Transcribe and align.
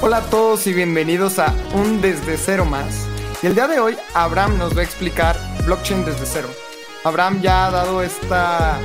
Hola 0.00 0.18
a 0.18 0.30
todos 0.30 0.64
y 0.68 0.72
bienvenidos 0.72 1.40
a 1.40 1.52
un 1.74 2.00
Desde 2.00 2.36
Cero 2.36 2.64
más. 2.64 3.08
Y 3.42 3.48
el 3.48 3.56
día 3.56 3.66
de 3.66 3.80
hoy 3.80 3.96
Abraham 4.14 4.56
nos 4.56 4.76
va 4.76 4.82
a 4.82 4.84
explicar 4.84 5.36
blockchain 5.64 6.04
desde 6.04 6.24
cero. 6.24 6.48
Abraham 7.02 7.42
ya 7.42 7.66
ha 7.66 7.70
dado 7.72 8.00
esta 8.00 8.78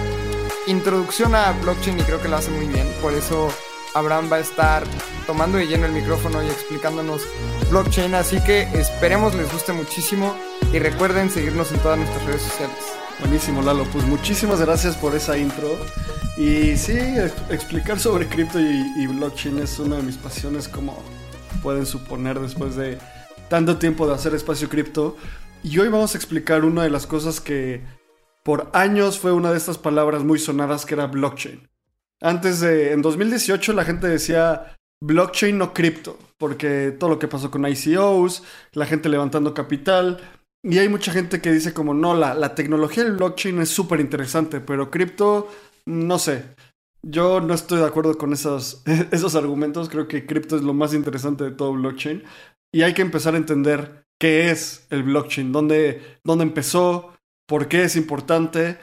introducción 0.65 1.35
a 1.35 1.51
blockchain 1.51 1.99
y 1.99 2.03
creo 2.03 2.19
que 2.19 2.29
lo 2.29 2.37
hace 2.37 2.49
muy 2.49 2.65
bien. 2.65 2.91
Por 2.99 3.13
eso 3.13 3.49
Abraham 3.93 4.29
va 4.31 4.37
a 4.37 4.39
estar 4.39 4.83
tomando 5.27 5.59
de 5.59 5.67
lleno 5.67 5.85
el 5.85 5.91
micrófono 5.91 6.41
y 6.41 6.47
explicándonos 6.47 7.21
blockchain. 7.69 8.15
Así 8.15 8.43
que 8.43 8.63
esperemos 8.73 9.35
les 9.35 9.53
guste 9.53 9.71
muchísimo 9.71 10.35
y 10.71 10.79
recuerden 10.79 11.29
seguirnos 11.29 11.71
en 11.73 11.79
todas 11.81 11.99
nuestras 11.99 12.25
redes 12.25 12.41
sociales. 12.41 12.77
Buenísimo, 13.19 13.61
Lalo. 13.61 13.83
Pues 13.85 14.03
muchísimas 14.05 14.59
gracias 14.61 14.95
por 14.95 15.15
esa 15.15 15.37
intro. 15.37 15.77
Y 16.35 16.75
sí, 16.77 16.97
explicar 17.51 17.99
sobre 17.99 18.27
cripto 18.27 18.59
y, 18.59 19.05
blockchain 19.05 19.59
es 19.59 19.77
una 19.77 19.97
de 19.97 20.03
mis 20.03 20.17
pasiones, 20.17 20.67
como 20.67 20.97
pueden 21.61 21.85
suponer 21.85 22.39
después 22.39 22.75
de 22.75 22.97
tanto 23.49 23.77
tiempo 23.77 24.07
de 24.07 24.15
hacer 24.15 24.33
espacio 24.33 24.67
cripto. 24.67 25.15
Y 25.61 25.77
hoy 25.77 25.89
vamos 25.89 26.15
a 26.15 26.17
explicar 26.17 26.65
una 26.65 26.83
de 26.83 26.89
las 26.89 27.05
cosas 27.05 27.39
que 27.39 27.81
por 28.43 28.71
años 28.73 29.19
fue 29.19 29.31
una 29.31 29.51
de 29.51 29.57
estas 29.57 29.77
palabras 29.77 30.23
muy 30.23 30.39
sonadas 30.39 30.87
que 30.87 30.95
era 30.95 31.05
blockchain. 31.05 31.69
Antes 32.19 32.61
de, 32.61 32.93
en 32.93 33.03
2018 33.03 33.73
la 33.73 33.85
gente 33.85 34.07
decía 34.07 34.75
blockchain 35.01 35.55
no 35.55 35.71
cripto, 35.71 36.17
porque 36.39 36.95
todo 36.97 37.11
lo 37.11 37.19
que 37.19 37.27
pasó 37.27 37.51
con 37.51 37.67
ICOs, 37.67 38.41
la 38.71 38.87
gente 38.87 39.07
levantando 39.07 39.53
capital, 39.53 40.19
y 40.63 40.79
hay 40.79 40.89
mucha 40.89 41.11
gente 41.11 41.41
que 41.41 41.51
dice 41.51 41.73
como, 41.73 41.93
no, 41.93 42.15
la, 42.15 42.33
la 42.33 42.55
tecnología 42.55 43.03
del 43.03 43.17
blockchain 43.17 43.61
es 43.61 43.69
súper 43.69 43.99
interesante, 43.99 44.61
pero 44.61 44.89
cripto, 44.89 45.49
no 45.87 46.19
sé. 46.19 46.55
Yo 47.05 47.41
no 47.41 47.53
estoy 47.53 47.79
de 47.79 47.85
acuerdo 47.85 48.17
con 48.17 48.33
esos, 48.33 48.83
esos 49.11 49.35
argumentos, 49.35 49.89
creo 49.89 50.07
que 50.07 50.25
cripto 50.25 50.55
es 50.55 50.61
lo 50.61 50.73
más 50.73 50.93
interesante 50.93 51.43
de 51.43 51.51
todo 51.51 51.73
blockchain. 51.73 52.23
Y 52.73 52.81
hay 52.81 52.93
que 52.93 53.01
empezar 53.01 53.35
a 53.35 53.37
entender 53.37 54.05
qué 54.19 54.49
es 54.51 54.87
el 54.89 55.03
blockchain, 55.03 55.51
dónde, 55.51 56.19
dónde 56.23 56.43
empezó, 56.45 57.13
por 57.47 57.67
qué 57.67 57.83
es 57.83 57.95
importante. 57.95 58.79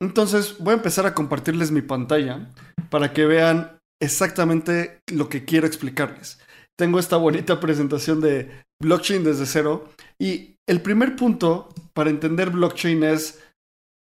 Entonces 0.00 0.58
voy 0.58 0.72
a 0.72 0.76
empezar 0.76 1.06
a 1.06 1.14
compartirles 1.14 1.70
mi 1.70 1.82
pantalla 1.82 2.50
para 2.90 3.12
que 3.12 3.26
vean 3.26 3.80
exactamente 4.00 5.00
lo 5.12 5.28
que 5.28 5.44
quiero 5.44 5.66
explicarles. 5.66 6.40
Tengo 6.76 6.98
esta 6.98 7.16
bonita 7.16 7.60
presentación 7.60 8.20
de 8.20 8.64
blockchain 8.80 9.24
desde 9.24 9.46
cero 9.46 9.88
y 10.18 10.56
el 10.66 10.80
primer 10.80 11.16
punto 11.16 11.68
para 11.92 12.10
entender 12.10 12.50
blockchain 12.50 13.02
es 13.02 13.42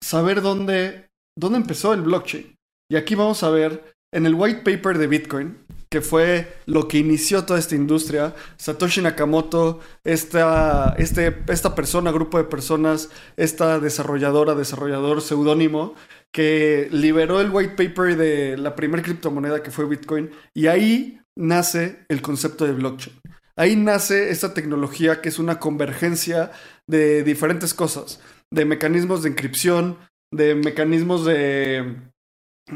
saber 0.03 0.41
dónde, 0.41 1.09
dónde 1.37 1.57
empezó 1.57 1.93
el 1.93 2.01
blockchain. 2.01 2.55
Y 2.89 2.95
aquí 2.95 3.15
vamos 3.15 3.43
a 3.43 3.49
ver 3.49 3.95
en 4.13 4.25
el 4.25 4.35
white 4.35 4.61
paper 4.63 4.97
de 4.97 5.07
Bitcoin, 5.07 5.57
que 5.89 6.01
fue 6.01 6.57
lo 6.65 6.87
que 6.87 6.97
inició 6.97 7.43
toda 7.45 7.59
esta 7.59 7.75
industria, 7.75 8.33
Satoshi 8.57 9.01
Nakamoto, 9.01 9.79
esta, 10.03 10.95
este, 10.97 11.43
esta 11.49 11.75
persona, 11.75 12.11
grupo 12.11 12.37
de 12.37 12.45
personas, 12.45 13.09
esta 13.35 13.79
desarrolladora, 13.79 14.55
desarrollador 14.55 15.21
seudónimo, 15.21 15.95
que 16.33 16.87
liberó 16.91 17.41
el 17.41 17.49
white 17.51 17.75
paper 17.75 18.15
de 18.15 18.57
la 18.57 18.75
primera 18.75 19.03
criptomoneda 19.03 19.63
que 19.63 19.71
fue 19.71 19.85
Bitcoin, 19.85 20.31
y 20.53 20.67
ahí 20.67 21.21
nace 21.37 22.05
el 22.07 22.21
concepto 22.21 22.65
de 22.65 22.73
blockchain. 22.73 23.19
Ahí 23.57 23.75
nace 23.75 24.31
esta 24.31 24.53
tecnología 24.53 25.21
que 25.21 25.29
es 25.29 25.39
una 25.39 25.59
convergencia 25.59 26.51
de 26.87 27.23
diferentes 27.23 27.73
cosas, 27.73 28.21
de 28.49 28.65
mecanismos 28.65 29.23
de 29.23 29.29
inscripción, 29.29 29.97
de 30.33 30.55
mecanismos 30.55 31.25
de, 31.25 31.97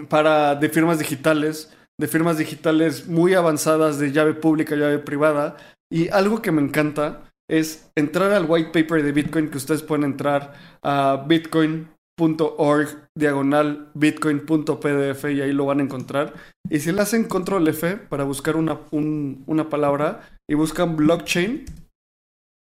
para, 0.09 0.55
de 0.55 0.69
firmas 0.69 0.99
digitales, 0.99 1.75
de 1.99 2.07
firmas 2.07 2.37
digitales 2.37 3.07
muy 3.07 3.33
avanzadas 3.33 3.99
de 3.99 4.11
llave 4.11 4.33
pública, 4.33 4.75
llave 4.75 4.99
privada. 4.99 5.57
Y 5.91 6.09
algo 6.09 6.41
que 6.41 6.51
me 6.51 6.61
encanta 6.61 7.31
es 7.49 7.91
entrar 7.95 8.31
al 8.31 8.45
white 8.49 8.71
paper 8.71 9.03
de 9.03 9.11
Bitcoin, 9.11 9.49
que 9.49 9.57
ustedes 9.57 9.83
pueden 9.83 10.03
entrar 10.03 10.53
a 10.83 11.25
bitcoin.org 11.27 13.09
diagonal 13.15 13.91
bitcoin.pdf 13.93 15.25
y 15.25 15.41
ahí 15.41 15.53
lo 15.53 15.65
van 15.65 15.79
a 15.79 15.83
encontrar. 15.83 16.33
Y 16.69 16.79
si 16.79 16.91
le 16.91 17.01
hacen 17.01 17.25
control 17.25 17.67
F 17.67 17.97
para 17.97 18.23
buscar 18.23 18.55
una, 18.55 18.79
una 18.91 19.69
palabra 19.69 20.27
y 20.49 20.55
buscan 20.55 20.95
blockchain, 20.95 21.65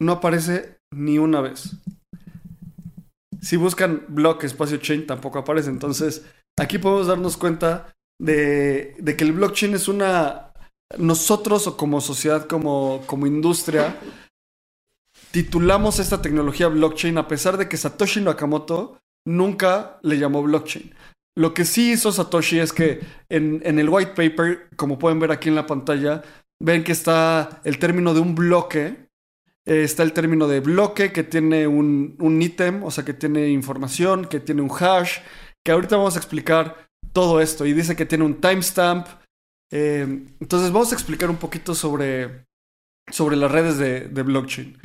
no 0.00 0.12
aparece 0.12 0.78
ni 0.92 1.18
una 1.18 1.40
vez. 1.40 1.76
Si 3.46 3.56
buscan 3.56 4.02
block 4.08 4.42
espacio 4.42 4.78
chain, 4.78 5.06
tampoco 5.06 5.38
aparece. 5.38 5.70
Entonces, 5.70 6.24
aquí 6.58 6.78
podemos 6.78 7.06
darnos 7.06 7.36
cuenta 7.36 7.94
de, 8.18 8.96
que 9.16 9.22
el 9.22 9.34
blockchain 9.34 9.74
es 9.74 9.86
una... 9.86 10.52
Nosotros 10.98 11.68
o 11.68 11.76
como 11.76 12.00
sociedad, 12.00 12.48
como, 12.48 13.04
como 13.06 13.24
industria, 13.28 14.00
titulamos 15.30 16.00
esta 16.00 16.20
tecnología 16.20 16.66
blockchain 16.66 17.18
a 17.18 17.28
pesar 17.28 17.56
de 17.56 17.68
que 17.68 17.76
Satoshi 17.76 18.20
Nakamoto 18.20 18.98
nunca 19.24 20.00
le 20.02 20.18
llamó 20.18 20.42
blockchain. 20.42 20.92
Lo 21.36 21.54
que 21.54 21.64
sí 21.64 21.92
hizo 21.92 22.10
Satoshi 22.10 22.58
es 22.58 22.72
que 22.72 22.98
en, 23.28 23.62
en, 23.64 23.78
el 23.78 23.88
white 23.88 24.14
paper, 24.16 24.70
como 24.74 24.98
pueden 24.98 25.20
ver 25.20 25.30
aquí 25.30 25.50
en 25.50 25.54
la 25.54 25.68
pantalla, 25.68 26.24
ven 26.60 26.82
que 26.82 26.90
está 26.90 27.60
el 27.62 27.78
término 27.78 28.12
de 28.12 28.20
un 28.20 28.34
bloque, 28.34 29.05
eh, 29.66 29.82
está 29.82 30.04
el 30.04 30.12
término 30.12 30.46
de 30.46 30.60
bloque 30.60 31.12
que 31.12 31.24
tiene 31.24 31.66
un, 31.66 32.16
un 32.20 32.40
ítem, 32.40 32.84
o 32.84 32.90
sea, 32.90 33.04
que 33.04 33.14
tiene 33.14 33.48
información, 33.48 34.26
que 34.26 34.40
tiene 34.40 34.62
un 34.62 34.70
hash, 34.70 35.18
que 35.64 35.72
ahorita 35.72 35.96
vamos 35.96 36.14
a 36.14 36.18
explicar 36.18 36.88
todo 37.12 37.40
esto 37.40 37.66
y 37.66 37.72
dice 37.72 37.96
que 37.96 38.06
tiene 38.06 38.24
un 38.24 38.40
timestamp. 38.40 39.08
Eh, 39.72 40.02
entonces 40.40 40.70
vamos 40.70 40.92
a 40.92 40.94
explicar 40.94 41.28
un 41.30 41.38
poquito 41.38 41.74
sobre, 41.74 42.46
sobre 43.10 43.36
las 43.36 43.50
redes 43.50 43.76
de, 43.78 44.02
de, 44.02 44.22
blockchain. 44.22 44.78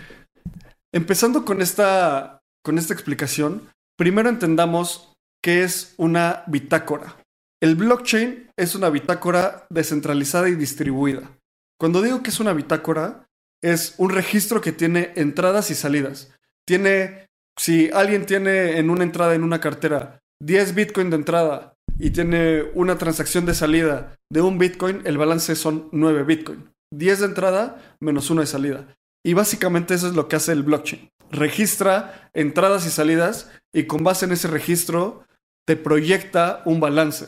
Empezando 0.92 1.46
con 1.46 1.62
esta, 1.62 2.40
con 2.64 2.80
esta 2.80 2.94
explicación, 2.94 3.70
primero 3.96 4.30
entendamos 4.30 5.14
qué 5.44 5.64
es 5.64 5.94
una 5.98 6.44
bitácora. 6.48 7.18
El 7.62 7.76
blockchain 7.76 8.50
es 8.58 8.74
una 8.74 8.90
bitácora 8.90 9.68
descentralizada 9.70 10.50
y 10.50 10.56
distribuida. 10.56 11.38
Cuando 11.80 12.02
digo 12.02 12.24
que 12.24 12.32
es 12.32 12.40
una 12.40 12.54
bitácora, 12.54 13.28
es 13.62 13.96
un 13.98 14.10
registro 14.10 14.62
que 14.62 14.72
tiene 14.72 15.12
entradas 15.16 15.72
y 15.72 15.76
salidas. 15.76 16.34
Tiene, 16.66 17.28
si 17.58 17.90
alguien 17.92 18.26
tiene 18.26 18.78
en 18.78 18.90
una 18.90 19.04
entrada 19.04 19.36
en 19.36 19.44
una 19.44 19.60
cartera 19.60 20.20
10 20.42 20.76
Bitcoin 20.76 21.10
de 21.10 21.18
entrada 21.18 21.76
y 22.00 22.12
tiene 22.12 22.64
una 22.74 22.98
transacción 22.98 23.46
de 23.46 23.54
salida 23.54 24.16
de 24.32 24.42
un 24.42 24.58
Bitcoin, 24.58 25.02
el 25.06 25.18
balance 25.18 25.56
son 25.56 25.90
9 25.92 26.24
Bitcoin. 26.24 26.72
10 26.94 27.20
de 27.20 27.26
entrada 27.26 27.96
menos 28.00 28.30
1 28.30 28.42
de 28.42 28.48
salida. 28.48 28.98
Y 29.24 29.34
básicamente 29.34 29.94
eso 29.94 30.08
es 30.08 30.16
lo 30.16 30.28
que 30.28 30.36
hace 30.36 30.52
el 30.52 30.64
blockchain. 30.64 31.10
Registra 31.30 32.30
entradas 32.34 32.86
y 32.88 32.90
salidas 32.90 33.52
y 33.74 33.84
con 33.84 34.04
base 34.04 34.26
en 34.26 34.32
ese 34.32 34.48
registro 34.48 35.26
te 35.66 35.78
proyecta 35.78 36.64
un 36.66 36.80
balance. 36.80 37.28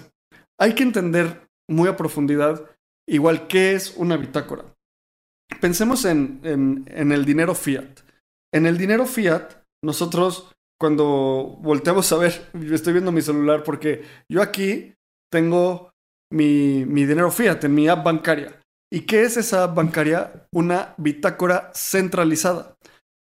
Hay 0.60 0.74
que 0.74 0.84
entender 0.84 1.48
muy 1.70 1.88
a 1.88 1.96
profundidad 1.96 2.66
igual 3.08 3.48
qué 3.48 3.74
es 3.74 3.94
una 3.96 4.18
bitácora. 4.18 4.73
Pensemos 5.64 6.04
en, 6.04 6.42
en, 6.44 7.12
el 7.14 7.24
dinero 7.24 7.56
fiat. 7.56 8.02
En 8.54 8.66
el 8.66 8.78
dinero 8.78 9.06
fiat, 9.06 9.64
nosotros 9.82 10.52
cuando 10.78 11.58
volteamos 11.62 12.12
a 12.12 12.18
ver, 12.18 12.50
estoy 12.74 12.92
viendo 12.92 13.14
mi 13.14 13.22
celular 13.22 13.64
porque 13.64 14.04
yo 14.30 14.42
aquí 14.42 14.94
tengo 15.32 15.92
mi, 16.30 16.84
mi 16.86 17.06
dinero 17.06 17.32
fiat 17.32 17.64
en 17.64 17.76
mi 17.76 17.88
app 17.88 18.04
bancaria. 18.04 18.60
¿Y 18.92 19.06
qué 19.06 19.24
es 19.24 19.38
esa 19.38 19.64
app 19.64 19.76
bancaria? 19.78 20.50
Una 20.52 20.96
bitácora 20.98 21.72
centralizada. 21.74 22.76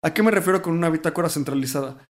¿A 0.02 0.14
qué 0.14 0.24
me 0.24 0.32
refiero 0.32 0.62
con 0.62 0.72
una 0.72 0.90
bitácora 0.90 1.28
centralizada? 1.28 2.08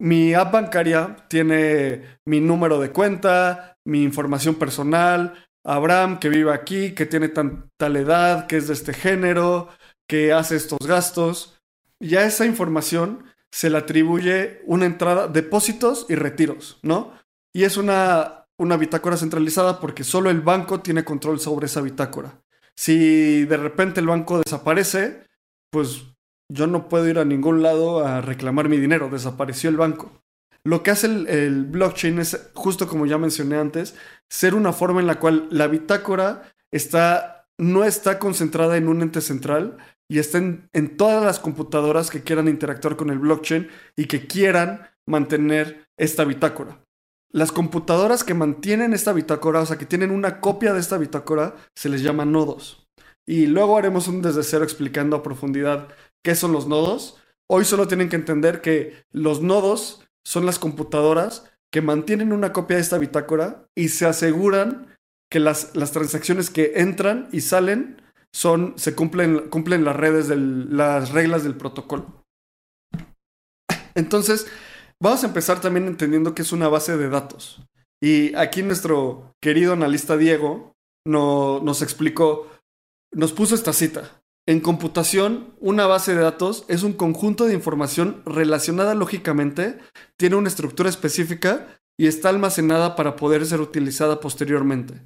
Mi 0.00 0.32
app 0.32 0.54
bancaria 0.54 1.16
tiene 1.28 2.18
mi 2.26 2.40
número 2.40 2.80
de 2.80 2.92
cuenta, 2.92 3.76
mi 3.86 4.02
información 4.02 4.54
personal, 4.54 5.34
Abraham 5.66 6.18
que 6.18 6.28
vive 6.28 6.52
aquí, 6.52 6.92
que 6.92 7.06
tiene 7.06 7.28
tan, 7.28 7.70
tal 7.76 7.96
edad, 7.96 8.46
que 8.46 8.56
es 8.56 8.68
de 8.68 8.74
este 8.74 8.94
género, 8.94 9.68
que 10.08 10.32
hace 10.32 10.56
estos 10.56 10.78
gastos. 10.86 11.58
Ya 12.00 12.24
esa 12.24 12.46
información 12.46 13.24
se 13.50 13.70
le 13.70 13.78
atribuye 13.78 14.62
una 14.64 14.86
entrada, 14.86 15.28
depósitos 15.28 16.06
y 16.08 16.14
retiros, 16.14 16.78
¿no? 16.82 17.12
Y 17.52 17.64
es 17.64 17.76
una, 17.76 18.44
una 18.58 18.76
bitácora 18.76 19.16
centralizada 19.16 19.80
porque 19.80 20.04
solo 20.04 20.30
el 20.30 20.40
banco 20.40 20.80
tiene 20.80 21.04
control 21.04 21.40
sobre 21.40 21.66
esa 21.66 21.80
bitácora. 21.80 22.40
Si 22.76 23.44
de 23.44 23.56
repente 23.56 24.00
el 24.00 24.06
banco 24.06 24.40
desaparece, 24.44 25.24
pues 25.70 26.04
yo 26.52 26.66
no 26.66 26.88
puedo 26.88 27.08
ir 27.08 27.18
a 27.18 27.24
ningún 27.24 27.62
lado 27.62 28.06
a 28.06 28.20
reclamar 28.20 28.68
mi 28.68 28.76
dinero, 28.76 29.08
desapareció 29.08 29.70
el 29.70 29.76
banco. 29.76 30.12
Lo 30.66 30.82
que 30.82 30.90
hace 30.90 31.06
el, 31.06 31.64
blockchain 31.66 32.18
es, 32.18 32.50
justo 32.52 32.88
como 32.88 33.06
ya 33.06 33.18
mencioné 33.18 33.56
antes, 33.56 33.94
ser 34.28 34.56
una 34.56 34.72
forma 34.72 35.00
en 35.00 35.06
la 35.06 35.20
cual 35.20 35.46
la 35.52 35.68
bitácora 35.68 36.42
está, 36.72 37.46
no 37.56 37.84
está 37.84 38.18
concentrada 38.18 38.76
en 38.76 38.88
un 38.88 39.00
ente 39.00 39.20
central, 39.20 39.76
y 40.08 40.18
estén 40.18 40.68
en 40.72 40.96
todas 40.96 41.24
las 41.24 41.38
computadoras 41.38 42.10
que 42.10 42.24
quieran 42.24 42.48
interactuar 42.48 42.96
con 42.96 43.10
el 43.10 43.20
blockchain 43.20 43.68
y 43.96 44.06
que 44.06 44.26
quieran 44.26 44.88
mantener 45.06 45.86
esta 45.96 46.24
bitácora. 46.24 46.84
Las 47.30 47.52
computadoras 47.52 48.24
que 48.24 48.34
mantienen 48.34 48.92
esta 48.92 49.12
bitácora, 49.12 49.60
o 49.60 49.66
sea, 49.66 49.78
que 49.78 49.86
tienen 49.86 50.10
una 50.10 50.40
copia 50.40 50.72
de 50.72 50.80
esta 50.80 50.98
bitácora, 50.98 51.54
se 51.76 51.88
les 51.88 52.02
llama 52.02 52.24
nodos. 52.24 52.88
y 53.24 53.46
luego 53.46 53.78
haremos 53.78 54.08
un 54.08 54.20
desde 54.20 54.42
cero 54.42 54.64
explicando 54.64 55.14
a 55.14 55.22
profundidad 55.22 55.88
qué 56.24 56.34
son 56.34 56.50
los 56.50 56.66
nodos. 56.66 57.20
Hoy 57.48 57.64
solo 57.64 57.86
tienen 57.86 58.08
que 58.08 58.16
entender 58.16 58.60
que 58.60 59.04
los 59.12 59.42
nodos 59.42 60.05
son 60.26 60.44
las 60.44 60.58
computadoras 60.58 61.48
que 61.72 61.82
mantienen 61.82 62.32
una 62.32 62.52
copia 62.52 62.76
de 62.76 62.82
esta 62.82 62.98
bitácora 62.98 63.68
y 63.76 63.90
se 63.90 64.06
aseguran 64.06 64.96
que 65.30 65.38
las, 65.38 65.76
las 65.76 65.92
transacciones 65.92 66.50
que 66.50 66.72
entran 66.76 67.28
y 67.30 67.42
salen 67.42 68.02
son, 68.34 68.74
se 68.76 68.96
cumplen, 68.96 69.48
cumplen 69.50 69.84
las, 69.84 69.94
redes 69.94 70.26
del, 70.26 70.76
las 70.76 71.12
reglas 71.12 71.44
del 71.44 71.54
protocolo. 71.54 72.24
Entonces, 73.94 74.48
vamos 75.00 75.22
a 75.22 75.28
empezar 75.28 75.60
también 75.60 75.86
entendiendo 75.86 76.34
que 76.34 76.42
es 76.42 76.50
una 76.50 76.66
base 76.66 76.96
de 76.96 77.08
datos. 77.08 77.64
Y 78.02 78.34
aquí 78.34 78.64
nuestro 78.64 79.32
querido 79.40 79.74
analista 79.74 80.16
Diego 80.16 80.72
no, 81.06 81.60
nos 81.60 81.82
explicó, 81.82 82.50
nos 83.12 83.32
puso 83.32 83.54
esta 83.54 83.72
cita. 83.72 84.20
En 84.48 84.60
computación, 84.60 85.54
una 85.60 85.86
base 85.86 86.14
de 86.14 86.22
datos 86.22 86.64
es 86.68 86.84
un 86.84 86.92
conjunto 86.92 87.46
de 87.46 87.54
información 87.54 88.22
relacionada 88.24 88.94
lógicamente, 88.94 89.78
tiene 90.16 90.36
una 90.36 90.48
estructura 90.48 90.88
específica 90.88 91.80
y 91.98 92.06
está 92.06 92.28
almacenada 92.28 92.94
para 92.94 93.16
poder 93.16 93.44
ser 93.44 93.60
utilizada 93.60 94.20
posteriormente. 94.20 95.02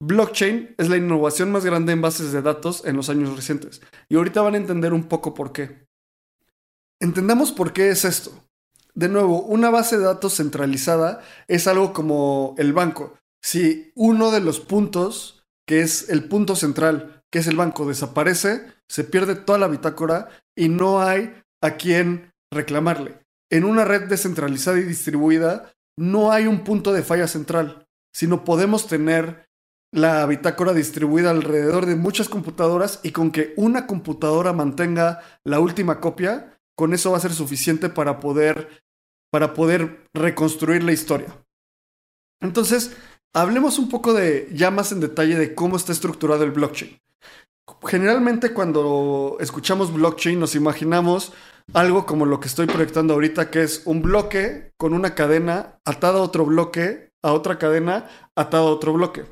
Blockchain 0.00 0.76
es 0.78 0.88
la 0.88 0.96
innovación 0.96 1.50
más 1.50 1.64
grande 1.64 1.92
en 1.92 2.02
bases 2.02 2.30
de 2.30 2.42
datos 2.42 2.84
en 2.84 2.94
los 2.94 3.08
años 3.08 3.34
recientes. 3.34 3.80
Y 4.08 4.14
ahorita 4.14 4.42
van 4.42 4.54
a 4.54 4.58
entender 4.58 4.92
un 4.92 5.04
poco 5.04 5.34
por 5.34 5.52
qué. 5.52 5.88
Entendamos 7.00 7.50
por 7.50 7.72
qué 7.72 7.90
es 7.90 8.04
esto. 8.04 8.32
De 8.94 9.08
nuevo, 9.08 9.42
una 9.42 9.70
base 9.70 9.98
de 9.98 10.04
datos 10.04 10.36
centralizada 10.36 11.20
es 11.48 11.66
algo 11.66 11.92
como 11.92 12.54
el 12.58 12.72
banco. 12.72 13.18
Si 13.42 13.90
uno 13.96 14.30
de 14.30 14.40
los 14.40 14.60
puntos, 14.60 15.44
que 15.66 15.80
es 15.80 16.08
el 16.10 16.28
punto 16.28 16.54
central, 16.54 17.22
que 17.30 17.40
es 17.40 17.48
el 17.48 17.56
banco, 17.56 17.86
desaparece, 17.86 18.73
se 18.88 19.04
pierde 19.04 19.34
toda 19.34 19.58
la 19.58 19.68
bitácora 19.68 20.28
y 20.56 20.68
no 20.68 21.02
hay 21.02 21.34
a 21.62 21.72
quien 21.72 22.32
reclamarle. 22.52 23.20
En 23.50 23.64
una 23.64 23.84
red 23.84 24.08
descentralizada 24.08 24.78
y 24.78 24.82
distribuida, 24.82 25.72
no 25.96 26.32
hay 26.32 26.46
un 26.46 26.64
punto 26.64 26.92
de 26.92 27.02
falla 27.02 27.28
central, 27.28 27.86
sino 28.12 28.44
podemos 28.44 28.86
tener 28.86 29.46
la 29.92 30.26
bitácora 30.26 30.72
distribuida 30.72 31.30
alrededor 31.30 31.86
de 31.86 31.94
muchas 31.94 32.28
computadoras 32.28 32.98
y 33.04 33.12
con 33.12 33.30
que 33.30 33.54
una 33.56 33.86
computadora 33.86 34.52
mantenga 34.52 35.20
la 35.44 35.60
última 35.60 36.00
copia, 36.00 36.58
con 36.76 36.94
eso 36.94 37.12
va 37.12 37.18
a 37.18 37.20
ser 37.20 37.32
suficiente 37.32 37.88
para 37.88 38.18
poder, 38.18 38.82
para 39.30 39.54
poder 39.54 40.08
reconstruir 40.12 40.82
la 40.82 40.92
historia. 40.92 41.28
Entonces, 42.40 42.96
hablemos 43.32 43.78
un 43.78 43.88
poco 43.88 44.14
de, 44.14 44.48
ya 44.52 44.72
más 44.72 44.90
en 44.90 44.98
detalle 44.98 45.36
de 45.36 45.54
cómo 45.54 45.76
está 45.76 45.92
estructurado 45.92 46.42
el 46.42 46.50
blockchain. 46.50 46.98
Generalmente 47.86 48.52
cuando 48.52 49.36
escuchamos 49.40 49.92
blockchain 49.92 50.38
nos 50.38 50.54
imaginamos 50.54 51.32
algo 51.72 52.04
como 52.04 52.26
lo 52.26 52.40
que 52.40 52.48
estoy 52.48 52.66
proyectando 52.66 53.14
ahorita, 53.14 53.50
que 53.50 53.62
es 53.62 53.82
un 53.86 54.02
bloque 54.02 54.72
con 54.78 54.92
una 54.92 55.14
cadena 55.14 55.78
atada 55.84 56.18
a 56.18 56.22
otro 56.22 56.44
bloque, 56.44 57.10
a 57.22 57.32
otra 57.32 57.58
cadena 57.58 58.08
atada 58.36 58.64
a 58.64 58.66
otro 58.66 58.92
bloque. 58.92 59.24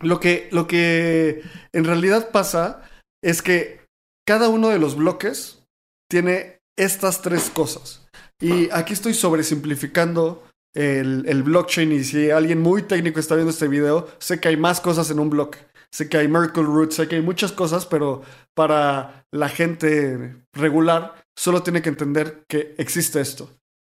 Lo 0.00 0.20
que, 0.20 0.48
lo 0.50 0.66
que 0.66 1.42
en 1.72 1.84
realidad 1.84 2.30
pasa 2.30 2.82
es 3.22 3.42
que 3.42 3.80
cada 4.26 4.48
uno 4.48 4.68
de 4.68 4.78
los 4.78 4.96
bloques 4.96 5.62
tiene 6.08 6.60
estas 6.76 7.22
tres 7.22 7.50
cosas. 7.50 8.06
Y 8.40 8.70
aquí 8.70 8.92
estoy 8.92 9.14
sobresimplificando 9.14 10.44
el, 10.74 11.24
el, 11.26 11.42
blockchain 11.42 11.90
y 11.92 12.04
si 12.04 12.30
alguien 12.30 12.60
muy 12.60 12.82
técnico 12.82 13.18
está 13.18 13.34
viendo 13.34 13.50
este 13.50 13.68
video, 13.68 14.08
sé 14.18 14.40
que 14.40 14.48
hay 14.48 14.58
más 14.58 14.80
cosas 14.82 15.10
en 15.10 15.18
un 15.18 15.30
bloque. 15.30 15.58
Sé 15.96 16.10
que 16.10 16.18
hay 16.18 16.28
Merkle 16.28 16.64
Root, 16.64 16.90
sé 16.90 17.08
que 17.08 17.16
hay 17.16 17.22
muchas 17.22 17.52
cosas, 17.52 17.86
pero 17.86 18.20
para 18.54 19.24
la 19.32 19.48
gente 19.48 20.44
regular 20.52 21.24
solo 21.34 21.62
tiene 21.62 21.80
que 21.80 21.88
entender 21.88 22.44
que 22.50 22.74
existe 22.76 23.18
esto. 23.18 23.48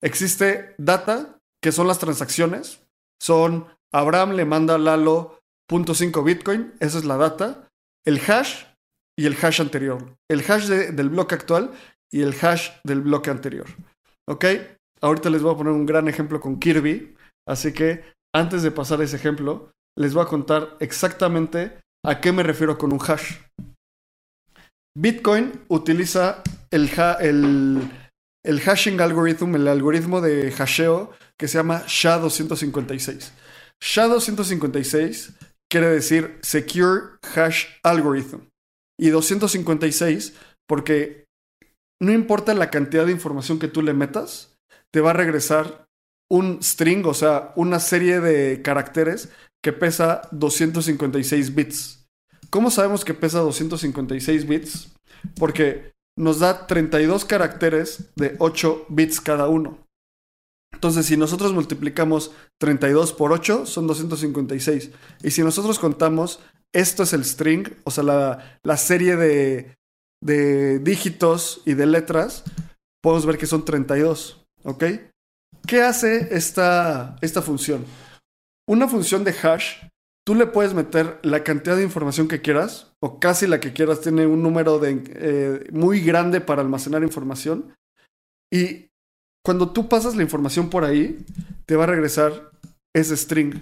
Existe 0.02 0.75
data, 0.79 1.38
que 1.62 1.73
son 1.73 1.87
las 1.87 1.99
transacciones. 1.99 2.81
Son 3.20 3.67
Abraham 3.93 4.31
le 4.31 4.47
manda 4.47 4.76
a 4.76 4.79
Lalo 4.79 5.41
.5 5.70 6.25
Bitcoin, 6.25 6.73
esa 6.81 6.97
es 6.97 7.05
la 7.05 7.19
data, 7.19 7.69
el 8.06 8.19
hash 8.19 8.64
y 9.14 9.26
el 9.26 9.37
hash 9.37 9.61
anterior. 9.61 10.17
El 10.26 10.41
hash 10.41 10.69
del 10.69 11.11
bloque 11.11 11.35
actual 11.35 11.70
y 12.11 12.23
el 12.23 12.35
hash 12.41 12.70
del 12.82 13.03
bloque 13.03 13.29
anterior. 13.29 13.67
¿Ok? 14.26 14.46
Ahorita 15.03 15.29
les 15.29 15.43
voy 15.43 15.53
a 15.53 15.58
poner 15.58 15.75
un 15.75 15.85
gran 15.85 16.08
ejemplo 16.08 16.41
con 16.41 16.58
Kirby, 16.58 17.14
así 17.46 17.75
que 17.75 18.03
antes 18.35 18.62
de 18.62 18.70
pasar 18.70 19.03
ese 19.03 19.17
ejemplo, 19.17 19.70
les 19.99 20.14
voy 20.14 20.23
a 20.23 20.29
contar 20.29 20.79
exactamente 20.81 21.79
a 22.05 22.20
qué 22.20 22.32
me 22.32 22.43
refiero 22.43 22.79
con 22.79 22.93
un 22.93 23.00
hash. 23.00 23.37
Bitcoin 24.97 25.64
utiliza 25.69 26.43
el, 26.70 26.91
el, 27.20 27.91
el 28.44 28.61
hashing 28.61 29.00
algorithm, 29.00 29.55
el 29.55 29.69
algoritmo 29.69 30.20
de 30.20 30.50
hasheo 30.52 31.12
que 31.38 31.49
se 31.49 31.58
llama 31.58 31.85
SHA-256. 31.87 33.31
SHA-256 33.82 35.37
quiere 35.70 35.88
decir 35.88 36.38
Secure 36.43 37.19
Hash 37.35 37.67
Algorithm. 37.82 38.49
Y 38.99 39.08
256 39.08 40.35
porque 40.69 41.25
no 42.00 42.12
importa 42.12 42.55
la 42.55 42.70
cantidad 42.70 43.06
de 43.06 43.12
información 43.12 43.58
que 43.58 43.69
tú 43.69 43.82
le 43.82 43.93
metas, 43.93 44.56
te 44.93 45.00
va 45.00 45.11
a 45.11 45.14
regresar 45.14 45.87
un 46.31 46.62
string, 46.62 47.05
o 47.06 47.14
sea, 47.14 47.53
una 47.56 47.81
serie 47.81 48.20
de 48.20 48.62
caracteres 48.62 49.31
que 49.62 49.73
pesa 49.73 50.23
256 50.33 51.55
bits. 51.55 52.07
¿Cómo 52.51 52.71
sabemos 52.71 53.05
que 53.05 53.15
pesa 53.15 53.41
256 53.41 54.47
bits? 54.47 54.93
Porque 55.37 55.93
nos 56.17 56.41
da 56.41 56.67
32 56.67 57.25
caracteres 57.25 58.11
de 58.17 58.37
8 58.39 58.87
bits 58.89 59.21
cada 59.21 59.49
uno. 59.49 59.79
Entonces, 60.73 61.07
si 61.07 61.17
nosotros 61.17 61.53
multiplicamos 61.53 62.33
32 62.59 63.12
por 63.12 63.33
8, 63.33 63.67
son 63.67 63.87
256. 63.87 64.91
Y 65.23 65.31
si 65.31 65.43
nosotros 65.43 65.79
contamos, 65.79 66.41
esto 66.73 67.03
es 67.03 67.13
el 67.13 67.25
string, 67.25 67.69
o 67.85 67.91
sea, 67.91 68.05
la, 68.05 68.77
serie 68.77 69.17
de, 69.17 69.77
de, 70.23 70.79
dígitos 70.79 71.63
y 71.67 71.75
de 71.75 71.87
letras, 71.87 72.45
podemos 73.03 73.27
ver 73.27 73.37
que 73.37 73.47
son 73.47 73.65
32. 73.65 74.43
¿Ok? 74.65 74.85
¿Qué 75.67 75.83
hace 75.83 76.29
esta, 76.35 77.17
esta 77.21 77.43
función? 77.43 77.85
Una 78.70 78.86
función 78.86 79.24
de 79.24 79.32
hash, 79.32 79.82
tú 80.24 80.36
le 80.36 80.46
puedes 80.46 80.74
meter 80.74 81.19
la 81.24 81.43
cantidad 81.43 81.77
de 81.77 81.82
información 81.82 82.29
que 82.29 82.41
quieras, 82.41 82.93
o 83.03 83.19
casi 83.19 83.48
la 83.48 83.58
que 83.58 83.72
quieras, 83.72 84.00
tiene 84.00 84.29
un 84.29 84.44
número 84.44 84.79
de, 84.79 85.03
eh, 85.08 85.69
muy 85.72 86.00
grande 86.00 86.41
para 86.41 86.62
almacenar 86.62 87.03
información. 87.03 87.74
Y 88.48 88.86
cuando 89.44 89.72
tú 89.72 89.89
pasas 89.89 90.15
la 90.15 90.22
información 90.22 90.70
por 90.70 90.84
ahí, 90.84 91.19
te 91.67 91.74
va 91.74 91.82
a 91.82 91.89
regresar 91.89 92.53
ese 92.94 93.17
string. 93.17 93.60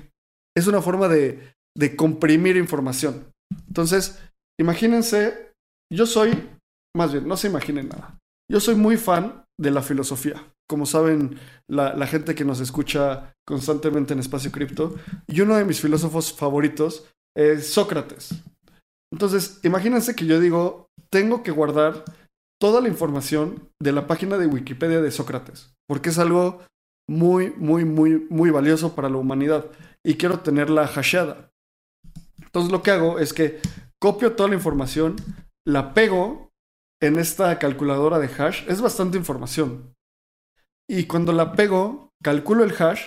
Es 0.55 0.67
una 0.67 0.83
forma 0.83 1.09
de, 1.09 1.55
de 1.75 1.97
comprimir 1.97 2.59
información. 2.59 3.33
Entonces, 3.67 4.21
imagínense, 4.61 5.55
yo 5.91 6.05
soy, 6.05 6.51
más 6.95 7.13
bien, 7.13 7.27
no 7.27 7.39
se 7.39 7.49
imaginen 7.49 7.89
nada. 7.89 8.19
Yo 8.51 8.61
soy 8.61 8.75
muy 8.75 8.99
fan 8.99 9.43
de 9.59 9.71
la 9.71 9.81
filosofía. 9.81 10.53
Como 10.69 10.87
saben, 10.87 11.39
la, 11.67 12.07
gente 12.07 12.35
que 12.35 12.45
nos 12.45 12.61
escucha 12.61 13.35
constantemente 13.47 14.13
en 14.13 14.21
Espacio 14.21 14.53
Cripto, 14.53 14.97
y 15.27 15.41
uno 15.41 15.57
de 15.57 15.65
mis 15.65 15.81
filósofos 15.81 16.33
favoritos 16.33 17.09
es 17.37 17.71
Sócrates. 17.71 18.35
Entonces, 19.13 19.61
imagínense 19.63 20.15
que 20.15 20.27
yo 20.27 20.39
digo, 20.41 20.89
tengo 21.11 21.43
que 21.43 21.51
guardar 21.51 22.05
toda 22.61 22.81
la 22.81 22.89
información 22.89 23.71
de 23.81 23.93
la 23.93 24.07
página 24.07 24.37
de 24.37 24.47
Wikipedia 24.47 25.01
de 25.01 25.11
Sócrates, 25.11 25.73
porque 25.89 26.11
es 26.11 26.19
algo 26.19 26.61
muy, 27.09 27.51
muy, 27.57 27.85
muy, 27.85 28.27
muy 28.29 28.51
valioso 28.51 28.95
para 28.95 29.09
la 29.09 29.17
humanidad 29.17 29.67
y 30.05 30.17
quiero 30.17 30.41
tenerla 30.41 30.85
hasheada. 30.85 31.51
Entonces 32.43 32.71
lo 32.71 32.83
que 32.83 32.91
hago 32.91 33.19
es 33.19 33.33
que 33.33 33.61
copio 34.01 34.35
toda 34.35 34.51
la 34.51 34.57
información, 34.57 35.17
la 35.67 35.95
pego 35.95 36.51
en 37.01 37.19
esta 37.19 37.59
calculadora 37.59 38.19
de 38.19 38.27
hash, 38.27 38.65
es 38.69 38.81
bastante 38.81 39.17
información. 39.17 39.95
Y 40.89 41.05
cuando 41.05 41.33
la 41.33 41.53
pego, 41.53 42.11
calculo 42.23 42.65
el 42.65 42.75
hash 42.81 43.03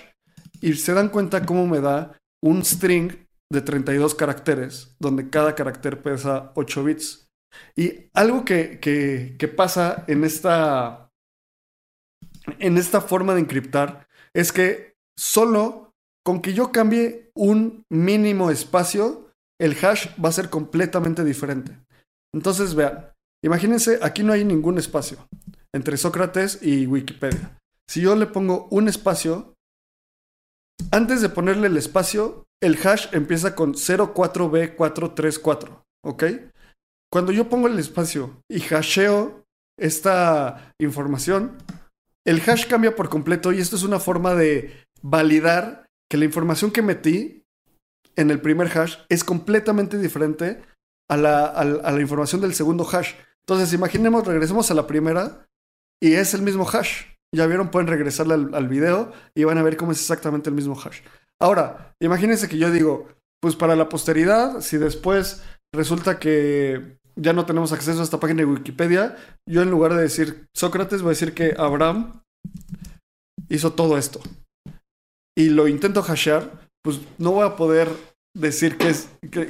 y 0.61 0.73
se 0.73 0.93
dan 0.93 1.09
cuenta 1.09 1.45
cómo 1.45 1.65
me 1.65 1.79
da 1.79 2.17
un 2.43 2.63
string 2.63 3.11
de 3.51 3.61
32 3.61 4.15
caracteres, 4.15 4.95
donde 4.99 5.29
cada 5.29 5.55
carácter 5.55 6.01
pesa 6.01 6.51
8 6.55 6.83
bits. 6.83 7.27
Y 7.75 8.09
algo 8.13 8.45
que, 8.45 8.79
que, 8.79 9.47
pasa 9.47 10.05
en 10.07 10.23
esta, 10.23 11.09
en 12.59 12.77
esta 12.77 13.01
forma 13.01 13.33
de 13.33 13.41
encriptar 13.41 14.07
es 14.33 14.53
que 14.53 14.95
solo 15.17 15.93
con 16.23 16.41
que 16.41 16.53
yo 16.53 16.71
cambie 16.71 17.31
un 17.33 17.83
mínimo 17.89 18.51
espacio, 18.51 19.31
el 19.59 19.75
hash 19.83 20.07
va 20.23 20.29
a 20.29 20.33
ser 20.33 20.49
completamente 20.49 21.23
diferente. 21.25 21.77
Entonces, 22.33 22.73
vean, 22.73 23.11
imagínense, 23.43 23.99
aquí 24.01 24.23
no 24.23 24.31
hay 24.31 24.45
ningún 24.45 24.77
espacio 24.77 25.17
entre 25.73 25.97
Sócrates 25.97 26.59
y 26.61 26.85
Wikipedia. 26.85 27.60
Si 27.91 27.99
yo 27.99 28.15
le 28.15 28.25
pongo 28.25 28.69
un 28.71 28.87
espacio, 28.87 29.53
antes 30.91 31.21
de 31.21 31.27
ponerle 31.27 31.67
el 31.67 31.75
espacio, 31.75 32.45
el 32.63 32.77
hash 32.81 33.07
empieza 33.11 33.53
con 33.53 33.73
04B434, 33.73 35.83
¿ok? 36.05 36.23
cuando 37.11 37.33
yo 37.33 37.49
pongo 37.49 37.67
el 37.67 37.77
espacio 37.77 38.41
y 38.49 38.61
hasheo 38.61 39.43
esta 39.77 40.73
información, 40.79 41.57
el 42.25 42.39
hash 42.39 42.65
cambia 42.65 42.95
por 42.95 43.09
completo 43.09 43.51
y 43.51 43.59
esto 43.59 43.75
es 43.75 43.83
una 43.83 43.99
forma 43.99 44.35
de 44.35 44.85
validar 45.01 45.85
que 46.09 46.15
la 46.15 46.23
información 46.23 46.71
que 46.71 46.81
metí 46.81 47.43
en 48.15 48.31
el 48.31 48.39
primer 48.39 48.69
hash 48.69 48.99
es 49.09 49.25
completamente 49.25 49.97
diferente 49.97 50.61
a 51.09 51.17
la, 51.17 51.97
información 51.99 52.39
del 52.39 52.53
segundo 52.53 52.87
hash. 52.89 53.15
Entonces, 53.41 53.73
imaginemos, 53.73 54.25
regresemos 54.25 54.71
a 54.71 54.75
la 54.75 54.87
primera 54.87 55.45
y 56.01 56.13
es 56.13 56.33
el 56.33 56.41
mismo 56.41 56.65
hash. 56.65 57.10
Ya 57.33 57.47
vieron, 57.47 57.71
pueden 57.71 57.87
regresarle 57.87 58.33
al, 58.33 58.67
video 58.67 59.11
y 59.33 59.45
van 59.45 59.57
a 59.57 59.63
ver 59.63 59.77
cómo 59.77 59.93
es 59.93 59.99
exactamente 59.99 60.49
el 60.49 60.55
mismo 60.55 60.77
hash. 60.79 60.99
Ahora, 61.39 61.95
imagínense 62.01 62.49
que 62.49 62.57
yo 62.57 62.71
digo, 62.71 63.07
pues 63.41 63.55
para 63.55 63.75
la 63.75 63.89
posteridad, 63.89 64.61
si 64.61 64.77
después 64.77 65.43
resulta 65.73 66.19
que 66.19 66.97
ya 67.15 67.33
no 67.33 67.45
tenemos 67.45 67.71
acceso 67.71 68.01
a 68.01 68.03
esta 68.03 68.19
página 68.19 68.39
de 68.39 68.45
Wikipedia, 68.45 69.15
yo 69.47 69.61
en 69.61 69.71
lugar 69.71 69.93
de 69.93 70.01
decir 70.01 70.47
Sócrates 70.53 71.01
voy 71.01 71.09
a 71.09 71.17
decir 71.17 71.33
que 71.33 71.55
Abraham 71.57 72.21
hizo 73.49 73.73
todo 73.73 73.97
esto. 73.97 74.19
Y 75.37 75.49
lo 75.49 75.67
intento 75.67 76.03
hashear, 76.03 76.51
pues 76.83 76.99
no 77.17 77.31
voy 77.31 77.45
a 77.45 77.55
poder 77.55 77.89
decir 78.33 78.77
que, 78.77 78.93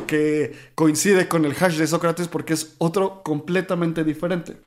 que, 0.08 0.56
coincide 0.76 1.28
con 1.28 1.46
el 1.46 1.56
hash 1.60 1.78
de 1.78 1.88
Sócrates 1.88 2.28
porque 2.28 2.54
es 2.54 2.76
otro 2.78 3.22
completamente 3.24 4.04
diferente. 4.04 4.58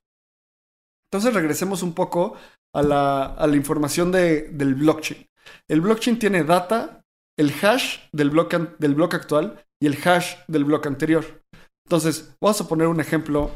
Entonces 1.15 1.33
regresemos 1.33 1.85
un 1.85 1.93
poco 1.93 2.35
a 2.75 2.83
la, 2.83 3.55
información 3.55 4.11
de, 4.11 4.49
del 4.49 4.75
blockchain. 4.75 5.25
El 5.69 5.81
blockchain 5.81 6.19
tiene 6.19 6.43
data, 6.43 7.05
el 7.39 7.53
hash 7.63 7.99
del 8.11 8.31
bloque, 8.31 8.67
del 8.81 8.97
bloque 8.97 9.15
actual 9.15 9.65
y 9.81 9.87
el 9.87 9.97
hash 10.05 10.35
del 10.49 10.65
bloque 10.65 10.89
anterior. 10.89 11.25
Entonces, 11.87 12.35
vamos 12.41 12.61
a 12.61 12.67
poner 12.67 12.89
un 12.89 12.99
ejemplo 12.99 13.53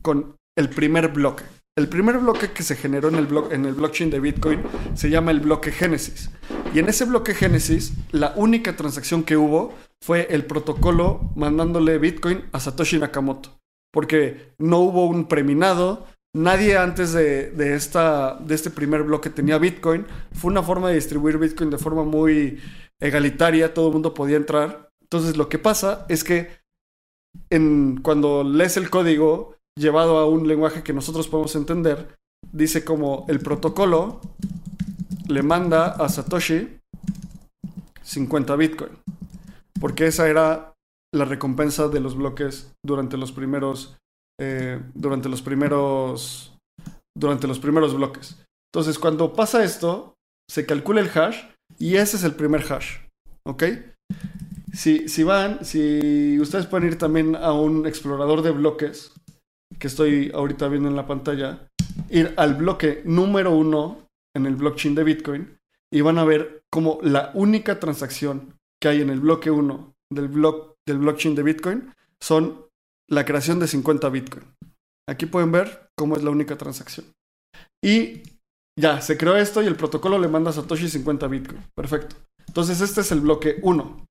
con 0.00 0.36
el 0.56 0.70
primer 0.70 1.08
bloque. 1.08 1.42
El 1.76 1.88
primer 1.88 2.18
bloque 2.18 2.52
que 2.52 2.62
se 2.62 2.76
generó 2.76 3.08
en 3.08 3.16
el, 3.16 3.28
en 3.50 3.64
el 3.64 3.74
blockchain 3.74 4.08
de 4.08 4.20
Bitcoin 4.20 4.62
se 4.94 5.10
llama 5.10 5.32
el 5.32 5.40
bloque 5.40 5.72
Génesis. 5.72 6.30
Y 6.72 6.78
en 6.78 6.88
ese 6.88 7.04
bloque 7.04 7.34
Génesis, 7.34 7.94
la 8.12 8.32
única 8.36 8.76
transacción 8.76 9.24
que 9.24 9.36
hubo 9.36 9.74
fue 10.00 10.28
el 10.30 10.44
protocolo 10.44 11.32
mandándole 11.34 11.98
Bitcoin 11.98 12.44
a 12.52 12.60
Satoshi 12.60 13.00
Nakamoto. 13.00 13.58
Porque 13.92 14.52
no 14.58 14.78
hubo 14.78 15.06
un 15.06 15.26
preminado, 15.26 16.06
nadie 16.38 16.76
antes 16.76 17.12
de, 17.12 17.52
este 17.74 18.70
primer 18.70 19.02
bloque 19.02 19.30
tenía 19.30 19.58
Bitcoin. 19.58 20.06
Fue 20.32 20.50
una 20.50 20.62
forma 20.62 20.88
de 20.88 20.94
distribuir 20.94 21.38
Bitcoin 21.38 21.70
de 21.70 21.78
forma 21.78 22.04
muy 22.04 22.60
egalitaria, 23.00 23.74
todo 23.74 23.88
el 23.88 23.94
mundo 23.94 24.14
podía 24.14 24.36
entrar. 24.36 24.90
Entonces 25.02 25.36
lo 25.36 25.48
que 25.48 25.58
pasa 25.58 26.06
es 26.08 26.24
que 26.24 26.50
cuando 28.02 28.44
lees 28.44 28.76
el 28.76 28.90
código 28.90 29.56
llevado 29.76 30.18
a 30.18 30.28
un 30.28 30.48
lenguaje 30.48 30.82
que 30.82 30.92
nosotros 30.92 31.28
podemos 31.28 31.54
entender, 31.56 32.16
dice 32.52 32.84
como 32.84 33.26
el 33.28 33.40
protocolo 33.40 34.20
le 35.28 35.42
manda 35.42 35.92
a 35.92 36.08
Satoshi 36.08 36.80
50 38.02 38.56
Bitcoin. 38.56 38.92
Porque 39.80 40.06
esa 40.06 40.28
era 40.28 40.74
la 41.12 41.24
recompensa 41.24 41.88
de 41.88 42.00
los 42.00 42.16
bloques 42.16 42.72
durante 42.84 43.16
los 43.16 43.32
primeros. 43.32 43.96
Eh, 44.40 44.80
durante 44.94 45.28
los 45.28 45.42
primeros. 45.42 46.56
Durante 47.16 47.46
los 47.46 47.58
primeros 47.58 47.94
bloques. 47.94 48.44
Entonces, 48.72 48.98
cuando 48.98 49.32
pasa 49.32 49.64
esto, 49.64 50.14
se 50.48 50.66
calcula 50.66 51.00
el 51.00 51.10
hash 51.12 51.38
y 51.78 51.96
ese 51.96 52.16
es 52.16 52.24
el 52.24 52.34
primer 52.34 52.62
hash. 52.70 52.98
¿Ok? 53.44 53.64
Si, 54.72 55.08
si 55.08 55.22
van, 55.24 55.64
si 55.64 56.38
ustedes 56.40 56.66
pueden 56.66 56.88
ir 56.88 56.98
también 56.98 57.34
a 57.34 57.52
un 57.52 57.86
explorador 57.86 58.42
de 58.42 58.52
bloques, 58.52 59.12
que 59.78 59.88
estoy 59.88 60.30
ahorita 60.32 60.68
viendo 60.68 60.88
en 60.88 60.96
la 60.96 61.06
pantalla, 61.06 61.66
ir 62.10 62.34
al 62.36 62.54
bloque 62.54 63.02
número 63.04 63.52
uno 63.52 64.08
en 64.36 64.46
el 64.46 64.56
blockchain 64.56 64.94
de 64.94 65.04
Bitcoin 65.04 65.58
y 65.92 66.00
van 66.00 66.18
a 66.18 66.24
ver 66.24 66.62
como 66.70 66.98
la 67.02 67.30
única 67.34 67.80
transacción 67.80 68.54
que 68.80 68.88
hay 68.88 69.00
en 69.00 69.10
el 69.10 69.20
bloque 69.20 69.50
1 69.50 69.94
del, 70.12 70.30
del 70.86 70.98
blockchain 70.98 71.34
de 71.34 71.42
Bitcoin 71.42 71.94
son 72.20 72.67
la 73.10 73.24
creación 73.24 73.58
de 73.58 73.68
50 73.68 74.08
Bitcoin. 74.08 74.44
Aquí 75.08 75.26
pueden 75.26 75.52
ver 75.52 75.88
cómo 75.96 76.16
es 76.16 76.22
la 76.22 76.30
única 76.30 76.56
transacción. 76.56 77.06
Y 77.82 78.22
ya, 78.78 79.00
se 79.00 79.16
creó 79.16 79.36
esto 79.36 79.62
y 79.62 79.66
el 79.66 79.76
protocolo 79.76 80.18
le 80.18 80.28
manda 80.28 80.50
a 80.50 80.52
Satoshi 80.52 80.88
50 80.88 81.26
Bitcoin. 81.26 81.60
Perfecto. 81.74 82.16
Entonces 82.46 82.80
este 82.80 83.00
es 83.00 83.10
el 83.12 83.20
bloque 83.20 83.58
1. 83.62 84.06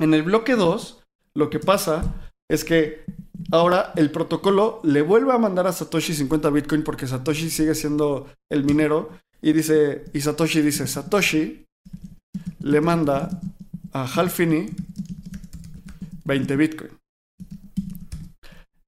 En 0.00 0.14
el 0.14 0.22
bloque 0.22 0.56
2, 0.56 1.02
lo 1.36 1.50
que 1.50 1.58
pasa 1.58 2.14
es 2.50 2.64
que 2.64 3.04
ahora 3.50 3.92
el 3.96 4.10
protocolo 4.10 4.80
le 4.82 5.02
vuelve 5.02 5.32
a 5.32 5.38
mandar 5.38 5.66
a 5.66 5.72
Satoshi 5.72 6.14
50 6.14 6.50
Bitcoin 6.50 6.82
porque 6.82 7.06
Satoshi 7.06 7.50
sigue 7.50 7.74
siendo 7.74 8.28
el 8.50 8.64
minero 8.64 9.10
y 9.40 9.52
dice 9.52 10.04
y 10.12 10.20
Satoshi 10.20 10.60
dice 10.60 10.86
Satoshi 10.86 11.64
le 12.60 12.80
manda 12.80 13.40
a 13.92 14.04
Halfini 14.04 14.70
20 16.24 16.56
Bitcoin. 16.56 17.01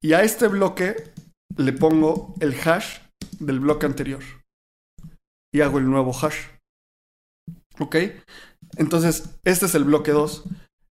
Y 0.04 0.12
a 0.12 0.22
este 0.22 0.48
bloque 0.48 1.14
le 1.56 1.72
pongo 1.72 2.34
el 2.40 2.52
hash 2.52 2.98
del 3.38 3.58
bloque 3.58 3.86
anterior. 3.86 4.22
Y 5.50 5.62
hago 5.62 5.78
el 5.78 5.88
nuevo 5.88 6.12
hash. 6.12 6.36
¿Ok? 7.78 7.96
Entonces, 8.76 9.30
este 9.44 9.64
es 9.64 9.74
el 9.74 9.84
bloque 9.84 10.10
2. 10.10 10.44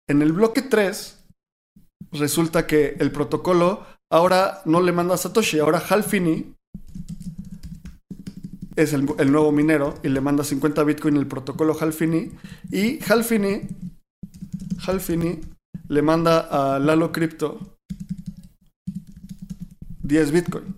En 0.07 0.21
el 0.21 0.31
bloque 0.31 0.61
3, 0.61 1.25
resulta 2.13 2.65
que 2.65 2.95
el 2.99 3.11
protocolo 3.11 3.85
ahora 4.09 4.61
no 4.63 4.79
le 4.79 4.93
manda 4.93 5.15
a 5.15 5.17
Satoshi, 5.17 5.59
ahora 5.59 5.79
Halfini 5.79 6.55
es 8.77 8.93
el, 8.93 9.13
el, 9.19 9.29
nuevo 9.29 9.51
minero 9.51 9.95
y 10.03 10.07
le 10.07 10.21
manda 10.21 10.45
50 10.45 10.85
Bitcoin 10.85 11.17
el 11.17 11.27
protocolo 11.27 11.77
Halfini. 11.77 12.31
Y 12.71 13.03
Halfini, 13.03 13.67
Halfini 14.87 15.41
le 15.89 16.01
manda 16.01 16.75
a 16.75 16.79
Lalo 16.79 17.11
Crypto 17.11 17.80
10 20.11 20.31
Bitcoin. 20.33 20.75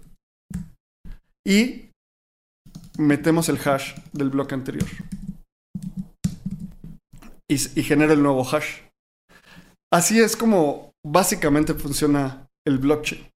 Y 1.44 1.90
metemos 3.00 3.50
el 3.50 3.58
hash 3.58 3.96
del 4.12 4.30
bloque 4.30 4.54
anterior. 4.54 4.88
Y, 7.50 7.58
genera 7.58 8.14
el 8.14 8.22
nuevo 8.22 8.48
hash. 8.48 8.82
Así 9.92 10.20
es 10.20 10.38
como 10.38 10.92
básicamente 11.04 11.74
funciona 11.74 12.48
el 12.66 12.78
blockchain. 12.78 13.28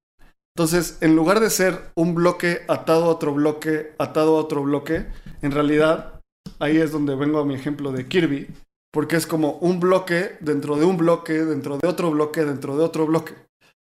Entonces, 0.56 0.98
en 1.00 1.16
lugar 1.16 1.40
de 1.40 1.50
ser 1.50 1.90
un 1.96 2.14
bloque 2.14 2.62
atado 2.68 3.04
a 3.06 3.08
otro 3.08 3.34
bloque, 3.34 3.94
atado 3.98 4.36
a 4.36 4.40
otro 4.40 4.62
bloque, 4.62 5.06
en 5.42 5.50
realidad 5.50 6.20
ahí 6.60 6.76
es 6.76 6.92
donde 6.92 7.16
vengo 7.16 7.40
a 7.40 7.44
mi 7.44 7.54
ejemplo 7.54 7.90
de 7.90 8.06
Kirby, 8.06 8.48
porque 8.92 9.16
es 9.16 9.26
como 9.26 9.58
un 9.58 9.80
bloque 9.80 10.36
dentro 10.40 10.76
de 10.76 10.84
un 10.84 10.96
bloque, 10.96 11.44
dentro 11.44 11.78
de 11.78 11.88
otro 11.88 12.12
bloque, 12.12 12.44
dentro 12.44 12.76
de 12.76 12.84
otro 12.84 13.06
bloque. 13.06 13.47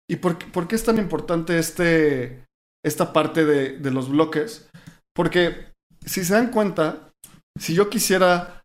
¿Y 0.09 0.17
por, 0.17 0.37
por 0.51 0.67
qué 0.67 0.75
es 0.75 0.83
tan 0.83 0.97
importante 0.97 1.59
este, 1.59 2.45
esta 2.83 3.11
parte 3.11 3.45
de, 3.45 3.77
de 3.77 3.91
los 3.91 4.09
bloques? 4.09 4.69
Porque 5.13 5.73
si 6.05 6.23
se 6.23 6.33
dan 6.33 6.51
cuenta, 6.51 7.11
si 7.59 7.73
yo 7.73 7.89
quisiera 7.89 8.63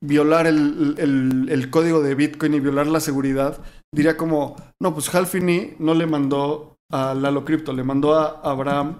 violar 0.00 0.46
el, 0.46 0.96
el, 1.48 1.70
código 1.70 2.02
de 2.02 2.14
Bitcoin 2.14 2.54
y 2.54 2.60
violar 2.60 2.86
la 2.86 3.00
seguridad, 3.00 3.62
diría 3.92 4.16
como, 4.16 4.56
no, 4.80 4.94
pues 4.94 5.12
Halfini 5.12 5.74
no 5.78 5.94
le 5.94 6.06
mandó 6.06 6.76
a 6.92 7.14
Lalo 7.14 7.44
Crypto, 7.44 7.72
le 7.72 7.82
mandó 7.82 8.14
a 8.14 8.40
Abraham 8.42 8.98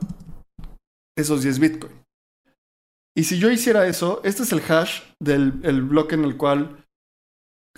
esos 1.17 1.43
10 1.43 1.59
Bitcoin. 1.59 1.93
Y 3.17 3.25
si 3.25 3.39
yo 3.39 3.51
hiciera 3.51 3.87
eso, 3.87 4.21
este 4.25 4.43
es 4.43 4.53
el 4.53 4.61
hash 4.61 5.03
del 5.21 5.61
el 5.63 5.83
bloque 5.83 6.17
en 6.17 6.25
el 6.25 6.37
cual 6.37 6.85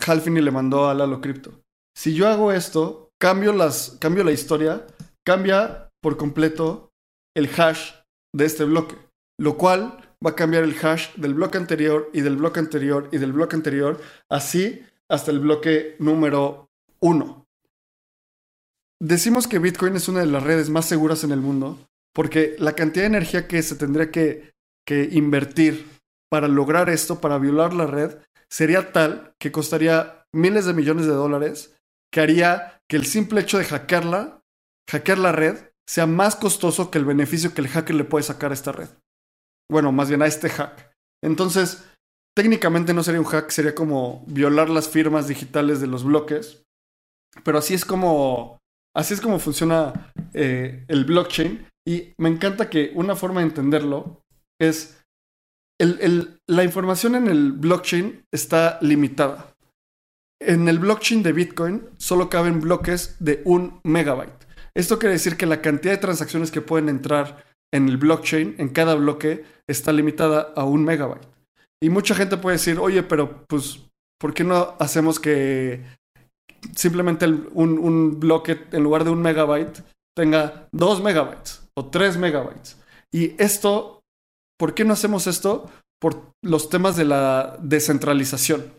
Halfini 0.04 0.40
le 0.40 0.50
mandó 0.50 0.88
a 0.88 0.94
Lalo 0.94 1.20
Crypto. 1.20 1.60
Si 1.96 2.14
yo 2.14 2.28
hago 2.28 2.52
esto, 2.52 3.07
cambio, 3.20 3.52
las, 3.52 3.98
la 4.02 4.32
historia, 4.32 4.86
cambia 5.24 5.90
por 6.00 6.16
completo 6.16 6.90
el 7.36 7.48
hash 7.56 7.92
de 8.34 8.44
este 8.44 8.64
bloque, 8.64 8.96
lo 9.38 9.56
cual 9.56 10.14
va 10.24 10.30
a 10.30 10.36
cambiar 10.36 10.64
el 10.64 10.76
hash 10.80 11.14
del 11.16 11.34
bloque 11.34 11.58
anterior 11.58 12.10
y 12.12 12.20
del 12.22 12.36
bloque 12.36 12.60
anterior 12.60 13.08
y 13.12 13.18
del 13.18 13.32
bloque 13.32 13.56
anterior, 13.56 14.00
así 14.30 14.84
hasta 15.08 15.30
el 15.30 15.40
bloque 15.40 15.96
número 15.98 16.68
1. 17.00 17.46
Decimos 19.00 19.46
que 19.46 19.60
Bitcoin 19.60 19.94
es 19.96 20.08
una 20.08 20.20
de 20.20 20.26
las 20.26 20.42
redes 20.42 20.70
más 20.70 20.86
seguras 20.86 21.22
en 21.22 21.30
el 21.30 21.40
mundo 21.40 21.78
porque 22.18 22.56
la 22.58 22.72
cantidad 22.72 23.04
de 23.04 23.16
energía 23.16 23.46
que 23.46 23.62
se 23.62 23.76
tendría 23.76 24.10
que, 24.10 24.52
que 24.84 25.08
invertir 25.12 25.86
para 26.28 26.48
lograr 26.48 26.90
esto, 26.90 27.20
para 27.20 27.38
violar 27.38 27.72
la 27.74 27.86
red, 27.86 28.16
sería 28.50 28.92
tal 28.92 29.34
que 29.38 29.52
costaría 29.52 30.26
miles 30.32 30.64
de 30.66 30.74
millones 30.74 31.06
de 31.06 31.12
dólares, 31.12 31.77
que 32.12 32.20
haría 32.20 32.80
que 32.88 32.96
el 32.96 33.06
simple 33.06 33.40
hecho 33.40 33.58
de 33.58 33.64
hackearla, 33.64 34.40
hackear 34.90 35.18
la 35.18 35.32
red, 35.32 35.72
sea 35.88 36.06
más 36.06 36.36
costoso 36.36 36.90
que 36.90 36.98
el 36.98 37.04
beneficio 37.04 37.54
que 37.54 37.60
el 37.60 37.68
hacker 37.68 37.96
le 37.96 38.04
puede 38.04 38.22
sacar 38.22 38.50
a 38.50 38.54
esta 38.54 38.72
red. 38.72 38.88
Bueno, 39.70 39.92
más 39.92 40.08
bien 40.08 40.22
a 40.22 40.26
este 40.26 40.48
hack. 40.48 40.92
Entonces, 41.22 41.84
técnicamente 42.36 42.94
no 42.94 43.02
sería 43.02 43.20
un 43.20 43.26
hack, 43.26 43.50
sería 43.50 43.74
como 43.74 44.24
violar 44.26 44.70
las 44.70 44.88
firmas 44.88 45.28
digitales 45.28 45.80
de 45.80 45.86
los 45.86 46.04
bloques. 46.04 46.62
Pero 47.44 47.58
así 47.58 47.74
es 47.74 47.84
como 47.84 48.58
Así 48.98 49.14
es 49.14 49.20
como 49.20 49.38
funciona 49.38 50.12
eh, 50.34 50.84
el 50.88 51.04
blockchain 51.04 51.68
y 51.86 52.14
me 52.18 52.28
encanta 52.28 52.68
que 52.68 52.90
una 52.96 53.14
forma 53.14 53.40
de 53.40 53.46
entenderlo 53.46 54.22
es 54.60 55.00
la 56.48 56.64
información 56.64 57.14
en 57.14 57.28
el 57.28 57.52
blockchain 57.52 58.24
está 58.32 58.78
limitada. 58.82 59.54
En 60.40 60.68
el 60.68 60.78
blockchain 60.78 61.22
de 61.22 61.32
Bitcoin 61.32 61.88
solo 61.96 62.30
caben 62.30 62.60
bloques 62.60 63.16
de 63.18 63.42
un 63.44 63.80
megabyte. 63.82 64.46
Esto 64.74 64.98
quiere 64.98 65.14
decir 65.14 65.36
que 65.36 65.46
la 65.46 65.60
cantidad 65.60 65.94
de 65.94 65.98
transacciones 65.98 66.52
que 66.52 66.60
pueden 66.60 66.88
entrar 66.88 67.44
en 67.72 67.88
el 67.88 67.96
blockchain, 67.96 68.54
en 68.58 68.68
cada 68.68 68.94
bloque, 68.94 69.44
está 69.66 69.92
limitada 69.92 70.52
a 70.54 70.64
un 70.64 70.84
megabyte. 70.84 71.26
Y 71.82 71.90
mucha 71.90 72.14
gente 72.14 72.36
puede 72.36 72.56
decir, 72.56 72.78
oye, 72.78 73.02
pero 73.02 73.44
pues, 73.46 73.80
¿por 74.20 74.34
qué 74.34 74.44
no 74.44 74.76
hacemos 74.78 75.18
que 75.18 75.84
simplemente 76.74 77.26
un, 77.26 78.18
bloque, 78.20 78.66
en 78.72 78.82
lugar 78.82 79.04
de 79.04 79.10
un 79.10 79.22
megabyte, 79.22 79.82
tenga 80.16 80.68
dos 80.72 81.02
megabytes 81.02 81.68
o 81.76 81.86
tres 81.86 82.16
megabytes? 82.16 82.76
Y 83.12 83.34
esto, 83.42 84.02
¿por 84.58 84.74
qué 84.74 84.84
no 84.84 84.92
hacemos 84.92 85.26
esto? 85.26 85.70
Por 86.00 86.32
los 86.42 86.68
temas 86.68 86.96
de 86.96 87.04
la 87.04 87.56
descentralización. 87.60 88.77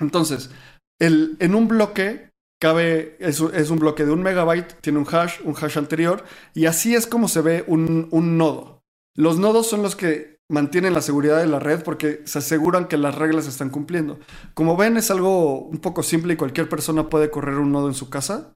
Entonces, 0.00 0.50
el, 0.98 1.36
en 1.40 1.54
un 1.54 1.68
bloque 1.68 2.30
cabe, 2.60 3.16
es, 3.18 3.40
un 3.40 3.78
bloque 3.78 4.04
de 4.04 4.12
un 4.12 4.22
megabyte, 4.22 4.80
tiene 4.80 4.98
un 4.98 5.06
hash, 5.10 5.40
un 5.44 5.54
hash 5.54 5.76
anterior, 5.76 6.24
y 6.54 6.66
así 6.66 6.94
es 6.94 7.06
como 7.06 7.28
se 7.28 7.42
ve 7.42 7.64
un, 7.66 8.08
un 8.10 8.38
nodo. 8.38 8.82
Los 9.16 9.38
nodos 9.38 9.68
son 9.68 9.82
los 9.82 9.96
que 9.96 10.38
mantienen 10.48 10.94
la 10.94 11.00
seguridad 11.00 11.38
de 11.38 11.46
la 11.46 11.58
red 11.58 11.82
porque 11.82 12.22
se 12.24 12.38
aseguran 12.38 12.86
que 12.86 12.96
las 12.96 13.14
reglas 13.14 13.46
están 13.46 13.70
cumpliendo. 13.70 14.18
Como 14.54 14.76
ven, 14.76 14.96
es 14.96 15.10
algo 15.10 15.60
un 15.60 15.78
poco 15.78 16.02
simple 16.02 16.34
y 16.34 16.36
cualquier 16.36 16.68
persona 16.68 17.08
puede 17.08 17.30
correr 17.30 17.58
un 17.58 17.72
nodo 17.72 17.88
en 17.88 17.94
su 17.94 18.10
casa. 18.10 18.54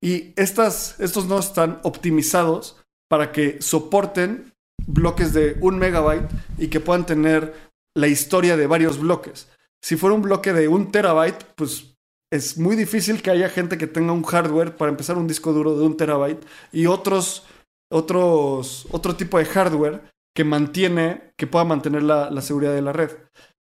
Y 0.00 0.32
estas, 0.36 0.98
estos 0.98 1.26
nodos 1.26 1.46
están 1.46 1.80
optimizados 1.84 2.82
para 3.08 3.32
que 3.32 3.60
soporten 3.62 4.52
bloques 4.86 5.32
de 5.32 5.56
un 5.60 5.78
megabyte 5.78 6.30
y 6.58 6.68
que 6.68 6.80
puedan 6.80 7.06
tener 7.06 7.54
la 7.94 8.08
historia 8.08 8.56
de 8.56 8.66
varios 8.66 8.98
bloques. 8.98 9.48
Si 9.82 9.96
fuera 9.96 10.14
un 10.14 10.22
bloque 10.22 10.52
de 10.52 10.68
un 10.68 10.92
terabyte, 10.92 11.44
pues 11.56 11.96
es 12.32 12.56
muy 12.56 12.76
difícil 12.76 13.20
que 13.20 13.30
haya 13.30 13.48
gente 13.48 13.76
que 13.76 13.86
tenga 13.86 14.12
un 14.12 14.22
hardware 14.22 14.76
para 14.76 14.90
empezar 14.90 15.18
un 15.18 15.26
disco 15.26 15.52
duro 15.52 15.76
de 15.76 15.84
un 15.84 15.96
terabyte 15.96 16.46
y 16.72 16.86
otros, 16.86 17.46
otros, 17.90 18.86
otro 18.90 19.16
tipo 19.16 19.38
de 19.38 19.44
hardware 19.44 20.02
que 20.34 20.44
mantiene, 20.44 21.34
que 21.36 21.46
pueda 21.46 21.64
mantener 21.64 22.02
la, 22.04 22.30
la 22.30 22.40
seguridad 22.40 22.72
de 22.72 22.82
la 22.82 22.92
red. 22.92 23.10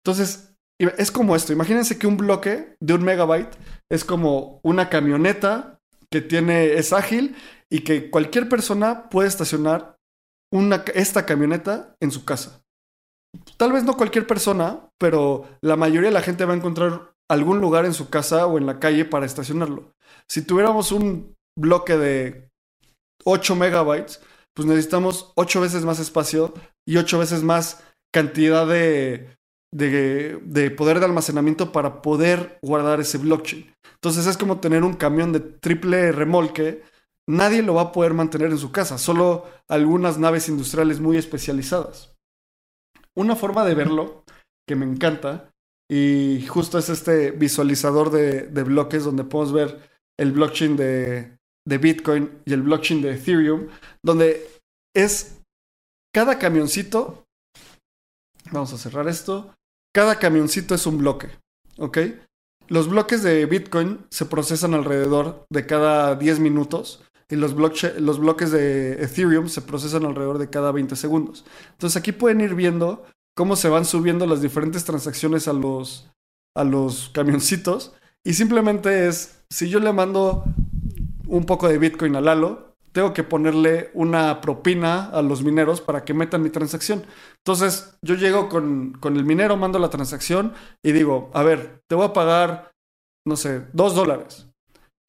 Entonces, 0.05 0.55
es 0.79 1.11
como 1.11 1.37
esto. 1.37 1.53
Imagínense 1.53 1.99
que 1.99 2.07
un 2.07 2.17
bloque 2.17 2.77
de 2.81 2.95
un 2.95 3.05
megabyte 3.05 3.55
es 3.91 4.05
como 4.05 4.61
una 4.63 4.89
camioneta 4.89 5.79
que 6.11 6.21
tiene, 6.21 6.75
es 6.75 6.93
ágil 6.93 7.37
y 7.71 7.81
que 7.81 8.11
cualquier 8.11 8.49
persona 8.49 9.09
puede 9.11 9.29
estacionar 9.29 9.97
una, 10.53 10.85
esta 10.95 11.25
camioneta 11.27 11.97
en 12.01 12.11
su 12.11 12.25
casa. 12.25 12.60
Tal 13.57 13.73
vez 13.73 13.85
no 13.85 13.97
cualquier 13.97 14.27
persona, 14.27 14.89
pero 14.99 15.45
la 15.61 15.77
mayoría 15.77 16.09
de 16.09 16.15
la 16.15 16.23
gente 16.23 16.45
va 16.45 16.55
a 16.55 16.57
encontrar 16.57 17.13
algún 17.29 17.61
lugar 17.61 17.85
en 17.85 17.95
su 17.95 18.11
casa 18.11 18.47
o 18.47 18.59
en 18.59 18.67
la 18.67 18.81
calle 18.81 19.05
para 19.05 19.27
estacionarlo. 19.27 19.93
Si 20.29 20.43
tuviéramos 20.43 20.93
un 20.93 21.37
bloque 21.57 21.97
de 21.97 22.51
8 23.25 23.55
megabytes, 23.57 24.21
pues 24.55 24.67
necesitamos 24.67 25.33
8 25.37 25.61
veces 25.61 25.85
más 25.85 26.01
espacio 26.01 26.55
y 26.87 26.97
8 26.97 27.19
veces 27.19 27.43
más 27.43 27.85
cantidad 28.13 28.67
de, 28.67 29.37
de, 29.73 30.41
de, 30.43 30.71
poder 30.71 30.99
de 30.99 31.07
almacenamiento 31.07 31.71
para 31.71 32.03
poder 32.03 32.59
guardar 32.63 33.01
ese 33.01 33.19
blockchain. 33.19 33.73
Entonces 33.95 34.27
es 34.27 34.37
como 34.37 34.59
tener 34.59 34.83
un 34.83 34.95
camión 34.95 35.33
de 35.33 35.41
triple 35.41 36.11
remolque. 36.11 36.83
Nadie 37.29 37.63
lo 37.63 37.75
va 37.75 37.83
a 37.83 37.93
poder 37.93 38.13
mantener 38.13 38.51
en 38.51 38.59
su 38.59 38.73
casa, 38.73 38.99
solo 38.99 39.47
algunas 39.69 40.19
naves 40.19 40.49
industriales 40.49 40.99
muy 40.99 41.17
especializadas. 41.17 42.10
Una 43.17 43.37
forma 43.37 43.65
de 43.65 43.75
verlo 43.75 44.25
que 44.69 44.77
me 44.77 44.87
encanta 44.87 45.51
y 45.91 46.47
justo 46.47 46.79
es 46.79 46.89
este 46.89 47.33
visualizador 47.33 48.11
de, 48.11 48.63
bloques 48.63 49.05
donde 49.05 49.25
podemos 49.25 49.53
ver 49.53 49.91
el 50.19 50.31
blockchain 50.31 50.77
de, 50.77 51.37
de, 51.67 51.79
Bitcoin 51.79 52.43
y 52.45 52.53
el 52.53 52.63
blockchain 52.63 53.03
de 53.03 53.15
Ethereum, 53.15 53.69
donde 54.05 54.49
es 54.95 55.41
cada 56.15 56.39
camioncito, 56.39 57.25
vamos 58.53 58.73
a 58.73 58.79
cerrar 58.79 59.09
esto, 59.09 59.53
cada 59.93 60.21
camioncito 60.21 60.77
es 60.77 60.87
un 60.87 60.99
bloque, 60.99 61.31
¿ok? 61.79 61.99
Los 62.69 62.89
bloques 62.89 63.25
de 63.25 63.45
Bitcoin 63.47 64.07
se 64.11 64.27
procesan 64.27 64.75
alrededor 64.75 65.45
de 65.51 65.67
cada 65.67 66.15
10 66.15 66.39
minutos 66.39 67.03
y 67.31 67.37
los, 67.37 67.55
bloques 67.55 68.51
de 68.51 69.03
Ethereum 69.03 69.49
se 69.49 69.63
procesan 69.63 70.05
alrededor 70.05 70.39
de 70.39 70.51
cada 70.51 70.73
20 70.73 70.97
segundos. 70.97 71.45
Entonces 71.73 71.97
aquí 71.97 72.13
pueden 72.13 72.41
ir 72.41 72.55
viendo 72.55 73.05
cómo 73.37 73.55
se 73.55 73.69
van 73.69 73.85
subiendo 73.85 74.27
las 74.27 74.43
diferentes 74.43 74.85
transacciones 74.85 75.47
a 75.47 75.53
los, 75.53 76.11
a 76.57 76.65
los 76.65 77.09
camioncitos. 77.11 77.95
Y 78.25 78.35
simplemente 78.35 79.07
es, 79.07 79.43
si 79.49 79.69
yo 79.69 79.79
le 79.79 79.93
mando 79.93 80.45
un 81.29 81.47
poco 81.47 81.69
de 81.69 81.79
Bitcoin 81.79 82.17
a 82.17 82.21
Lalo, 82.21 82.75
tengo 82.93 83.15
que 83.15 83.23
ponerle 83.23 83.91
una 83.95 84.41
propina 84.41 85.05
a 85.11 85.23
los 85.23 85.45
mineros 85.45 85.81
para 85.81 86.05
que 86.05 86.13
metan 86.13 86.43
mi 86.43 86.51
transacción. 86.51 87.07
Entonces 87.37 87.97
yo 88.03 88.17
llego 88.17 88.49
con, 88.49 88.93
con 88.99 89.17
el 89.17 89.25
minero, 89.25 89.57
mando 89.57 89.79
la 89.79 89.91
transacción 89.91 90.53
y 90.83 90.91
digo, 90.91 91.31
a 91.33 91.45
ver, 91.45 91.83
te 91.87 91.95
voy 91.95 92.07
a 92.07 92.13
pagar, 92.13 92.73
no 93.25 93.37
sé, 93.37 93.67
dos 93.73 93.95
dólares. 93.95 94.50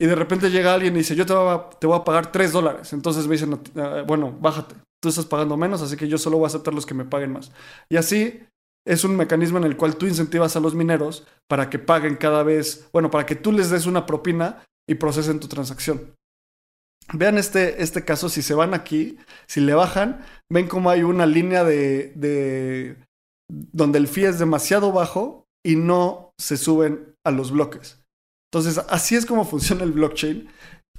Y 0.01 0.07
de 0.07 0.15
repente 0.15 0.49
llega 0.49 0.73
alguien 0.73 0.95
y 0.95 0.99
dice, 0.99 1.15
yo 1.15 1.25
te 1.25 1.33
voy 1.33 1.53
a, 1.53 1.69
te 1.69 1.85
voy 1.85 1.97
a 1.97 2.03
pagar 2.03 2.31
tres 2.31 2.51
dólares. 2.51 2.91
Entonces 2.91 3.27
me 3.27 3.33
dicen, 3.33 3.61
ah, 3.77 4.03
bueno, 4.07 4.35
bájate 4.41 4.75
tú 5.01 5.09
estás 5.09 5.25
pagando 5.25 5.57
menos, 5.57 5.81
así 5.81 5.97
que 5.97 6.07
yo 6.07 6.17
solo 6.17 6.37
voy 6.37 6.45
a 6.45 6.47
aceptar 6.47 6.73
los 6.73 6.85
que 6.85 6.93
me 6.93 7.05
paguen 7.05 7.33
más. 7.33 7.51
Y 7.89 7.97
así 7.97 8.39
es 8.85 9.03
un 9.03 9.17
mecanismo 9.17 9.57
en 9.57 9.65
el 9.65 9.75
cual 9.75 9.97
tú 9.97 10.05
incentivas 10.05 10.55
a 10.55 10.59
los 10.59 10.75
mineros 10.75 11.27
para 11.49 11.69
que 11.69 11.79
paguen 11.79 12.15
cada 12.15 12.43
vez, 12.43 12.87
bueno, 12.93 13.09
para 13.09 13.25
que 13.25 13.35
tú 13.35 13.51
les 13.51 13.69
des 13.69 13.87
una 13.87 14.05
propina 14.05 14.63
y 14.87 14.95
procesen 14.95 15.39
tu 15.39 15.47
transacción. 15.47 16.15
Vean 17.13 17.37
este, 17.37 17.81
este 17.81 18.05
caso, 18.05 18.29
si 18.29 18.41
se 18.41 18.53
van 18.53 18.73
aquí, 18.73 19.17
si 19.47 19.59
le 19.59 19.73
bajan, 19.73 20.23
ven 20.49 20.67
cómo 20.67 20.89
hay 20.89 21.03
una 21.03 21.25
línea 21.25 21.63
de, 21.63 22.13
de 22.15 22.97
donde 23.49 23.97
el 23.97 24.07
fee 24.07 24.25
es 24.25 24.39
demasiado 24.39 24.91
bajo 24.91 25.45
y 25.65 25.75
no 25.75 26.31
se 26.39 26.57
suben 26.57 27.15
a 27.25 27.31
los 27.31 27.51
bloques. 27.51 28.00
Entonces, 28.53 28.83
así 28.89 29.15
es 29.15 29.25
como 29.25 29.45
funciona 29.45 29.83
el 29.83 29.93
blockchain. 29.93 30.49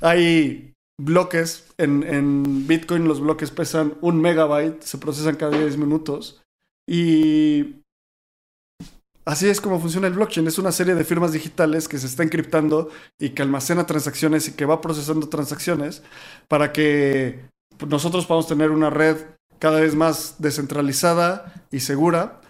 Hay 0.01 0.73
bloques. 0.99 1.67
En, 1.77 2.67
Bitcoin 2.67 3.07
los 3.07 3.21
bloques 3.21 3.51
pesan 3.51 3.95
un 4.01 4.21
megabyte, 4.23 4.83
se 4.83 4.97
procesan 4.97 5.37
cada 5.37 5.59
10 5.59 5.77
minutos. 5.77 6.43
Y 6.89 7.83
así 9.27 9.51
es 9.51 9.61
como 9.61 9.81
funciona 9.81 10.07
el 10.07 10.15
blockchain. 10.15 10.47
Es 10.47 10.59
una 10.59 10.73
serie 10.73 10.95
de 10.95 11.05
firmas 11.05 11.33
digitales 11.33 11.89
que 11.89 11.99
se 11.99 12.07
está 12.07 12.23
encriptando 12.23 12.89
y 13.19 13.31
que 13.31 13.43
almacena 13.43 13.85
transacciones 13.85 14.49
y 14.49 14.53
que 14.53 14.65
va 14.65 14.81
procesando 14.81 15.29
transacciones 15.29 16.03
para 16.49 16.73
que 16.73 17.51
nosotros 17.87 18.25
podamos 18.25 18.49
tener 18.49 18.71
una 18.71 18.89
red 18.89 19.19
cada 19.59 19.81
vez 19.81 19.95
más 19.95 20.37
descentralizada 20.39 21.67
y 21.71 21.81
segura. 21.81 22.41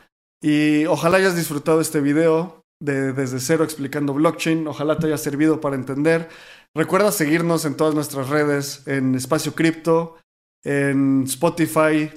Y 0.41 0.87
ojalá 0.87 1.17
hayas 1.17 1.35
disfrutado 1.35 1.81
este 1.81 2.01
video 2.01 2.62
de 2.83 3.13
desde 3.13 3.41
cero 3.41 3.65
explicando 3.65 4.13
blockchain. 4.15 4.67
Ojalá 4.67 4.99
te 4.99 5.07
haya 5.07 5.19
servido 5.19 5.61
para 5.61 5.77
entender 5.77 6.29
Recuerda 6.75 7.13
seguirnos 7.13 7.67
en 7.67 7.77
todas 7.77 7.95
nuestras 7.95 8.31
redes, 8.31 8.83
en 8.87 9.15
Espacio 9.15 9.55
Cripto, 9.55 10.17
en 10.65 11.25
Spotify. 11.25 12.11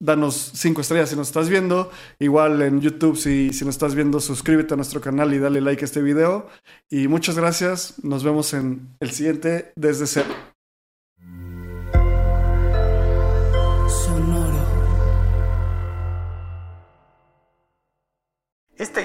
Danos 0.00 0.52
cinco 0.54 0.80
estrellas 0.80 1.10
si 1.10 1.16
nos 1.16 1.28
estás 1.28 1.50
viendo. 1.50 1.90
Igual 2.18 2.62
en 2.62 2.80
YouTube, 2.80 3.16
si, 3.16 3.52
si 3.52 3.66
nos 3.66 3.74
estás 3.74 3.94
viendo, 3.94 4.20
suscríbete 4.20 4.72
a 4.72 4.76
nuestro 4.76 5.00
canal 5.02 5.34
y 5.34 5.38
dale 5.38 5.60
like 5.60 5.82
a 5.82 5.84
este 5.84 6.00
video. 6.00 6.48
Y 6.88 7.06
muchas 7.08 7.36
gracias. 7.36 8.02
Nos 8.02 8.24
vemos 8.24 8.54
en 8.54 8.96
el 9.00 9.10
siguiente 9.10 9.72
desde 9.76 10.06
cero. 10.06 10.57